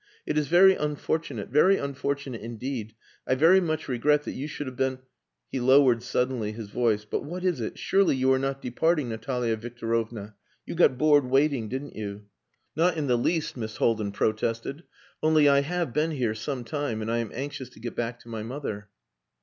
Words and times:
"It 0.25 0.35
is 0.35 0.47
very 0.47 0.73
unfortunate 0.75 1.49
very 1.49 1.77
unfortunate 1.77 2.41
indeed. 2.41 2.95
I 3.27 3.35
very 3.35 3.61
much 3.61 3.87
regret 3.87 4.23
that 4.23 4.31
you 4.31 4.47
should 4.47 4.65
have 4.65 4.75
been...." 4.75 4.97
He 5.51 5.59
lowered 5.59 6.01
suddenly 6.01 6.51
his 6.53 6.69
voice. 6.71 7.05
"But 7.05 7.23
what 7.23 7.43
is 7.45 7.61
it 7.61 7.77
surely 7.77 8.15
you 8.15 8.33
are 8.33 8.39
not 8.39 8.63
departing, 8.63 9.09
Natalia 9.09 9.55
Victorovna? 9.57 10.33
You 10.65 10.73
got 10.73 10.97
bored 10.97 11.25
waiting, 11.25 11.69
didn't 11.69 11.95
you?" 11.95 12.23
"Not 12.75 12.97
in 12.97 13.05
the 13.05 13.15
least," 13.15 13.55
Miss 13.55 13.77
Haldin 13.77 14.11
protested. 14.11 14.85
"Only 15.21 15.47
I 15.47 15.61
have 15.61 15.93
been 15.93 16.09
here 16.09 16.33
some 16.33 16.63
time, 16.63 17.03
and 17.03 17.11
I 17.11 17.19
am 17.19 17.29
anxious 17.31 17.69
to 17.69 17.79
get 17.79 17.95
back 17.95 18.19
to 18.21 18.27
my 18.27 18.41
mother." 18.41 18.89